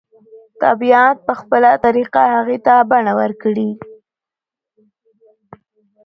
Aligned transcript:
طبیعت 0.63 1.17
به 1.21 1.23
په 1.25 1.33
خپله 1.39 1.69
طریقه 1.85 2.23
هغې 2.35 2.57
ته 2.65 2.73
بڼه 2.89 3.13
ورکړي 3.19 3.69